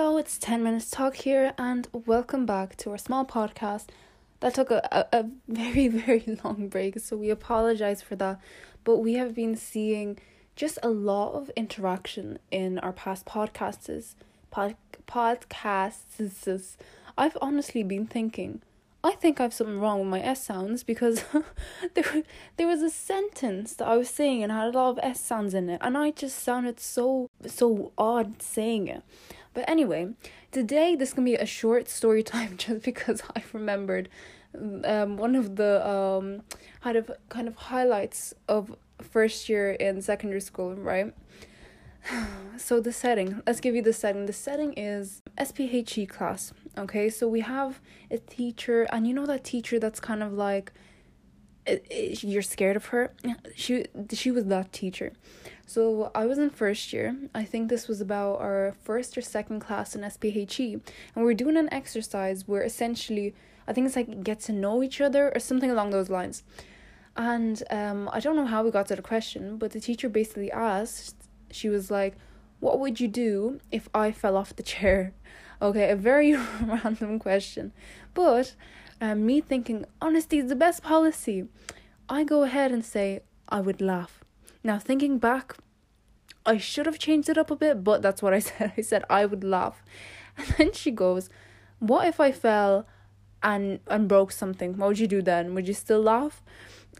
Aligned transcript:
Hello, 0.00 0.16
it's 0.16 0.38
10 0.38 0.62
Minutes 0.62 0.90
Talk 0.92 1.16
here, 1.16 1.54
and 1.58 1.88
welcome 1.92 2.46
back 2.46 2.76
to 2.76 2.92
our 2.92 2.98
small 2.98 3.24
podcast 3.24 3.86
that 4.38 4.54
took 4.54 4.70
a, 4.70 4.80
a, 4.92 5.18
a 5.18 5.28
very, 5.48 5.88
very 6.06 6.38
long 6.44 6.68
break. 6.68 7.00
So, 7.00 7.16
we 7.16 7.30
apologize 7.30 8.00
for 8.00 8.14
that, 8.14 8.40
but 8.84 8.98
we 8.98 9.14
have 9.14 9.34
been 9.34 9.56
seeing 9.56 10.16
just 10.54 10.78
a 10.84 10.88
lot 10.88 11.32
of 11.32 11.50
interaction 11.56 12.38
in 12.52 12.78
our 12.78 12.92
past 12.92 13.26
podcasts. 13.26 14.14
Pod, 14.52 14.76
podcasts. 15.08 16.76
I've 17.18 17.36
honestly 17.42 17.82
been 17.82 18.06
thinking, 18.06 18.62
I 19.02 19.12
think 19.12 19.40
I 19.40 19.42
have 19.42 19.54
something 19.54 19.80
wrong 19.80 19.98
with 19.98 20.08
my 20.10 20.20
S 20.20 20.44
sounds 20.44 20.84
because 20.84 21.24
there 21.94 22.22
there 22.56 22.68
was 22.68 22.82
a 22.82 22.90
sentence 22.90 23.74
that 23.74 23.88
I 23.88 23.96
was 23.96 24.08
saying 24.08 24.44
and 24.44 24.52
had 24.52 24.68
a 24.68 24.78
lot 24.78 24.90
of 24.90 25.00
S 25.02 25.20
sounds 25.20 25.54
in 25.54 25.68
it, 25.68 25.80
and 25.82 25.98
I 25.98 26.12
just 26.12 26.38
sounded 26.38 26.78
so 26.78 27.30
so 27.44 27.90
odd 27.98 28.40
saying 28.40 28.86
it. 28.86 29.02
But 29.54 29.68
anyway, 29.68 30.14
today 30.52 30.96
this 30.96 31.12
can 31.12 31.24
be 31.24 31.34
a 31.34 31.46
short 31.46 31.88
story 31.88 32.22
time 32.22 32.56
just 32.64 32.82
because 32.82 33.22
I 33.36 33.42
remembered 33.52 34.08
um 34.84 35.18
one 35.18 35.34
of 35.34 35.56
the 35.56 35.86
um 35.86 36.42
kind 36.80 36.96
of 36.96 37.10
kind 37.28 37.48
of 37.48 37.54
highlights 37.56 38.34
of 38.48 38.74
first 39.02 39.48
year 39.48 39.72
in 39.72 40.02
secondary 40.02 40.40
school, 40.40 40.74
right? 40.74 41.14
so 42.56 42.80
the 42.80 42.92
setting, 42.92 43.42
let's 43.46 43.60
give 43.60 43.74
you 43.74 43.82
the 43.82 43.92
setting. 43.92 44.26
The 44.26 44.32
setting 44.32 44.72
is 44.74 45.22
SPHE 45.42 46.06
class. 46.06 46.52
Okay, 46.76 47.08
so 47.08 47.28
we 47.28 47.40
have 47.40 47.80
a 48.10 48.18
teacher, 48.18 48.84
and 48.92 49.06
you 49.06 49.14
know 49.14 49.26
that 49.26 49.44
teacher 49.44 49.78
that's 49.78 50.00
kind 50.00 50.22
of 50.22 50.32
like 50.32 50.72
you're 51.90 52.42
scared 52.42 52.76
of 52.76 52.86
her. 52.86 53.12
She 53.54 53.86
she 54.12 54.30
was 54.30 54.44
that 54.46 54.72
teacher. 54.72 55.12
So 55.66 56.10
I 56.14 56.24
was 56.26 56.38
in 56.38 56.50
first 56.50 56.92
year. 56.92 57.14
I 57.34 57.44
think 57.44 57.68
this 57.68 57.88
was 57.88 58.00
about 58.00 58.40
our 58.40 58.74
first 58.84 59.18
or 59.18 59.20
second 59.20 59.60
class 59.60 59.94
in 59.94 60.08
SPHE, 60.08 60.80
and 61.14 61.24
we 61.24 61.30
are 61.30 61.34
doing 61.34 61.58
an 61.58 61.68
exercise 61.72 62.48
where 62.48 62.62
essentially 62.62 63.34
I 63.66 63.72
think 63.72 63.86
it's 63.86 63.96
like 63.96 64.24
get 64.24 64.40
to 64.40 64.52
know 64.52 64.82
each 64.82 65.00
other 65.00 65.30
or 65.34 65.40
something 65.40 65.70
along 65.70 65.90
those 65.90 66.08
lines. 66.08 66.42
And 67.16 67.62
um, 67.70 68.08
I 68.12 68.20
don't 68.20 68.36
know 68.36 68.46
how 68.46 68.62
we 68.62 68.70
got 68.70 68.86
to 68.88 68.96
the 68.96 69.02
question, 69.02 69.58
but 69.58 69.72
the 69.72 69.80
teacher 69.80 70.08
basically 70.08 70.50
asked. 70.50 71.16
She 71.50 71.68
was 71.68 71.90
like, 71.90 72.14
"What 72.60 72.78
would 72.80 73.00
you 73.00 73.08
do 73.08 73.60
if 73.70 73.88
I 73.94 74.12
fell 74.12 74.36
off 74.36 74.56
the 74.56 74.62
chair?" 74.74 75.12
Okay, 75.60 75.90
a 75.90 75.96
very 75.96 76.34
random 76.62 77.18
question, 77.18 77.72
but 78.14 78.54
um, 79.00 79.24
me 79.26 79.40
thinking 79.40 79.84
honesty 80.00 80.38
is 80.38 80.48
the 80.48 80.56
best 80.56 80.82
policy. 80.82 81.46
I 82.08 82.24
go 82.24 82.42
ahead 82.42 82.72
and 82.72 82.84
say 82.84 83.20
I 83.48 83.60
would 83.60 83.80
laugh. 83.80 84.24
Now, 84.64 84.78
thinking 84.78 85.18
back, 85.18 85.56
I 86.44 86.56
should 86.56 86.86
have 86.86 86.98
changed 86.98 87.28
it 87.28 87.38
up 87.38 87.50
a 87.50 87.56
bit, 87.56 87.84
but 87.84 88.02
that's 88.02 88.22
what 88.22 88.34
I 88.34 88.38
said. 88.48 88.72
I 88.76 88.80
said 88.80 89.04
I 89.10 89.26
would 89.26 89.44
laugh. 89.44 89.82
And 90.36 90.46
then 90.56 90.72
she 90.72 90.90
goes, 90.90 91.28
What 91.78 92.06
if 92.06 92.20
I 92.20 92.32
fell 92.32 92.86
and 93.42 93.80
and 93.86 94.08
broke 94.08 94.32
something? 94.32 94.76
What 94.76 94.88
would 94.88 94.98
you 94.98 95.06
do 95.06 95.22
then? 95.22 95.54
Would 95.54 95.68
you 95.68 95.74
still 95.74 96.00
laugh? 96.00 96.42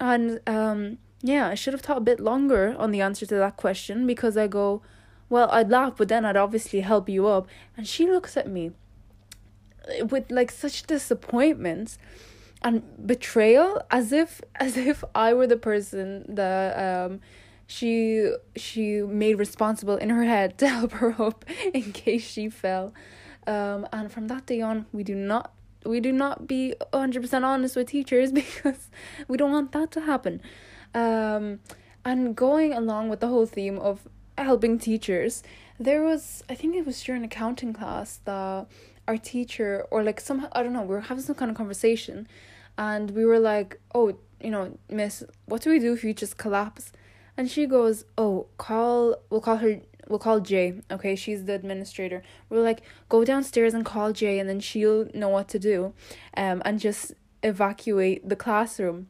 And 0.00 0.40
um 0.46 0.98
yeah, 1.20 1.48
I 1.48 1.54
should 1.54 1.72
have 1.72 1.80
thought 1.80 1.98
a 1.98 2.10
bit 2.12 2.20
longer 2.20 2.76
on 2.78 2.90
the 2.90 3.00
answer 3.00 3.24
to 3.26 3.34
that 3.36 3.56
question 3.56 4.06
because 4.06 4.36
I 4.36 4.46
go, 4.46 4.82
Well, 5.28 5.48
I'd 5.50 5.70
laugh, 5.70 5.94
but 5.96 6.08
then 6.08 6.24
I'd 6.24 6.36
obviously 6.36 6.80
help 6.80 7.08
you 7.08 7.26
up. 7.26 7.48
And 7.76 7.88
she 7.88 8.06
looks 8.06 8.36
at 8.36 8.48
me 8.48 8.72
with 10.10 10.30
like 10.30 10.50
such 10.50 10.84
disappointments 10.84 11.98
and 12.62 12.82
betrayal 13.06 13.82
as 13.90 14.10
if 14.10 14.40
as 14.56 14.76
if 14.76 15.04
I 15.14 15.34
were 15.34 15.46
the 15.46 15.56
person 15.56 16.24
that 16.34 17.04
um 17.06 17.20
she 17.66 18.32
she 18.56 19.00
made 19.02 19.34
responsible 19.34 19.96
in 19.96 20.10
her 20.10 20.24
head 20.24 20.58
to 20.58 20.68
help 20.68 20.92
her 20.92 21.14
up 21.20 21.44
in 21.74 21.92
case 21.92 22.26
she 22.26 22.48
fell. 22.48 22.92
Um 23.46 23.86
and 23.92 24.10
from 24.10 24.28
that 24.28 24.46
day 24.46 24.60
on 24.60 24.86
we 24.92 25.04
do 25.04 25.14
not 25.14 25.52
we 25.84 26.00
do 26.00 26.12
not 26.12 26.46
be 26.48 26.74
100% 26.94 27.44
honest 27.44 27.76
with 27.76 27.88
teachers 27.88 28.32
because 28.32 28.88
we 29.28 29.36
don't 29.36 29.52
want 29.52 29.72
that 29.72 29.90
to 29.92 30.00
happen. 30.00 30.40
Um 30.94 31.60
and 32.06 32.36
going 32.36 32.72
along 32.72 33.08
with 33.08 33.20
the 33.20 33.28
whole 33.28 33.46
theme 33.46 33.78
of 33.78 34.06
helping 34.36 34.78
teachers, 34.78 35.42
there 35.78 36.02
was 36.02 36.42
I 36.48 36.54
think 36.54 36.74
it 36.74 36.86
was 36.86 37.02
during 37.02 37.24
accounting 37.24 37.72
class 37.72 38.20
that 38.24 38.66
our 39.06 39.16
teacher 39.16 39.86
or 39.90 40.02
like 40.02 40.20
somehow 40.20 40.48
I 40.52 40.62
don't 40.62 40.72
know, 40.72 40.82
we 40.82 40.94
were 40.94 41.00
having 41.00 41.22
some 41.22 41.36
kind 41.36 41.50
of 41.50 41.56
conversation 41.56 42.28
and 42.78 43.10
we 43.10 43.24
were 43.24 43.38
like, 43.38 43.80
Oh, 43.94 44.16
you 44.40 44.50
know, 44.50 44.78
miss, 44.88 45.24
what 45.46 45.62
do 45.62 45.70
we 45.70 45.78
do 45.78 45.92
if 45.92 46.04
you 46.04 46.14
just 46.14 46.36
collapse? 46.36 46.92
And 47.36 47.50
she 47.50 47.66
goes, 47.66 48.04
Oh, 48.16 48.46
call 48.58 49.16
we'll 49.30 49.40
call 49.40 49.56
her 49.56 49.80
we'll 50.08 50.18
call 50.18 50.40
Jay. 50.40 50.82
Okay, 50.90 51.16
she's 51.16 51.44
the 51.44 51.54
administrator. 51.54 52.22
We're 52.50 52.62
like, 52.62 52.82
go 53.08 53.24
downstairs 53.24 53.72
and 53.74 53.84
call 53.84 54.12
Jay 54.12 54.38
and 54.38 54.48
then 54.48 54.60
she'll 54.60 55.08
know 55.14 55.28
what 55.28 55.48
to 55.48 55.58
do. 55.58 55.94
Um 56.36 56.62
and 56.64 56.78
just 56.80 57.12
evacuate 57.42 58.28
the 58.28 58.36
classroom. 58.36 59.08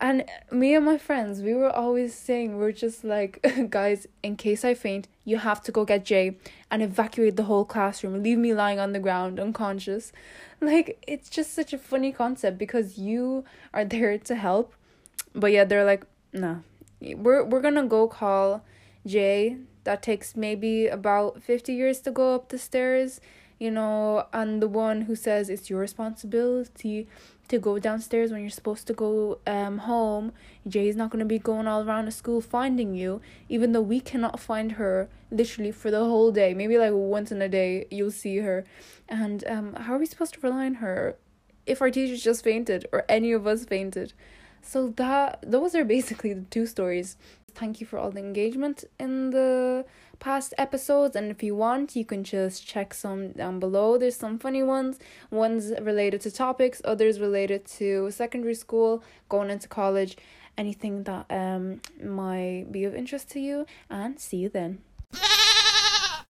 And 0.00 0.24
me 0.50 0.74
and 0.74 0.84
my 0.84 0.98
friends, 0.98 1.40
we 1.40 1.54
were 1.54 1.70
always 1.70 2.14
saying, 2.14 2.58
we're 2.58 2.72
just 2.72 3.02
like, 3.02 3.44
guys, 3.70 4.06
in 4.22 4.36
case 4.36 4.64
I 4.64 4.74
faint, 4.74 5.08
you 5.24 5.38
have 5.38 5.62
to 5.62 5.72
go 5.72 5.84
get 5.84 6.04
Jay 6.04 6.36
and 6.70 6.82
evacuate 6.82 7.36
the 7.36 7.44
whole 7.44 7.64
classroom. 7.64 8.22
Leave 8.22 8.38
me 8.38 8.52
lying 8.52 8.78
on 8.78 8.92
the 8.92 8.98
ground, 8.98 9.40
unconscious. 9.40 10.12
Like, 10.60 11.02
it's 11.06 11.30
just 11.30 11.54
such 11.54 11.72
a 11.72 11.78
funny 11.78 12.12
concept 12.12 12.58
because 12.58 12.98
you 12.98 13.44
are 13.72 13.84
there 13.84 14.18
to 14.18 14.34
help. 14.34 14.74
But 15.34 15.52
yeah, 15.52 15.64
they're 15.64 15.84
like, 15.84 16.04
nah, 16.32 16.56
we're, 17.00 17.44
we're 17.44 17.62
gonna 17.62 17.86
go 17.86 18.06
call 18.06 18.64
Jay. 19.06 19.56
That 19.84 20.02
takes 20.02 20.36
maybe 20.36 20.88
about 20.88 21.42
50 21.42 21.72
years 21.72 22.00
to 22.00 22.10
go 22.10 22.34
up 22.34 22.48
the 22.48 22.58
stairs, 22.58 23.20
you 23.58 23.70
know, 23.70 24.26
and 24.32 24.60
the 24.62 24.68
one 24.68 25.02
who 25.02 25.14
says 25.14 25.48
it's 25.48 25.70
your 25.70 25.80
responsibility 25.80 27.08
to 27.48 27.58
go 27.58 27.78
downstairs 27.78 28.32
when 28.32 28.40
you're 28.40 28.50
supposed 28.50 28.86
to 28.86 28.92
go 28.92 29.38
um 29.46 29.78
home. 29.78 30.32
Jay's 30.66 30.96
not 30.96 31.10
gonna 31.10 31.24
be 31.24 31.38
going 31.38 31.66
all 31.66 31.82
around 31.86 32.06
the 32.06 32.10
school 32.10 32.40
finding 32.40 32.94
you, 32.94 33.20
even 33.48 33.72
though 33.72 33.80
we 33.80 34.00
cannot 34.00 34.40
find 34.40 34.72
her 34.72 35.08
literally 35.30 35.72
for 35.72 35.90
the 35.90 36.04
whole 36.04 36.32
day. 36.32 36.54
Maybe 36.54 36.76
like 36.78 36.92
once 36.92 37.30
in 37.32 37.40
a 37.40 37.48
day 37.48 37.86
you'll 37.90 38.10
see 38.10 38.38
her. 38.38 38.64
And 39.08 39.46
um 39.46 39.74
how 39.74 39.94
are 39.94 39.98
we 39.98 40.06
supposed 40.06 40.34
to 40.34 40.40
rely 40.40 40.66
on 40.66 40.74
her 40.74 41.16
if 41.66 41.80
our 41.80 41.90
teachers 41.90 42.22
just 42.22 42.44
fainted 42.44 42.86
or 42.92 43.04
any 43.08 43.32
of 43.32 43.46
us 43.46 43.64
fainted? 43.64 44.12
So 44.66 44.88
that 44.96 45.38
those 45.46 45.76
are 45.76 45.84
basically 45.84 46.32
the 46.32 46.44
two 46.50 46.66
stories. 46.66 47.16
Thank 47.54 47.80
you 47.80 47.86
for 47.86 47.98
all 47.98 48.10
the 48.10 48.18
engagement 48.18 48.84
in 48.98 49.30
the 49.30 49.86
past 50.18 50.52
episodes 50.58 51.14
and 51.14 51.30
if 51.30 51.42
you 51.42 51.54
want 51.54 51.94
you 51.94 52.04
can 52.04 52.24
just 52.24 52.66
check 52.66 52.92
some 52.92 53.30
down 53.30 53.60
below. 53.60 53.96
There's 53.96 54.16
some 54.16 54.40
funny 54.40 54.64
ones. 54.64 54.98
Ones 55.30 55.72
related 55.80 56.20
to 56.22 56.32
topics 56.32 56.82
others 56.84 57.20
related 57.20 57.64
to 57.78 58.10
secondary 58.10 58.56
school 58.56 59.04
going 59.28 59.50
into 59.50 59.68
college. 59.68 60.16
Anything 60.58 61.04
that 61.04 61.26
um 61.30 61.80
might 62.02 62.66
be 62.72 62.82
of 62.84 62.94
interest 62.94 63.30
to 63.30 63.40
you 63.40 63.66
and 63.88 64.18
see 64.18 64.38
you 64.38 64.48
then 64.48 64.80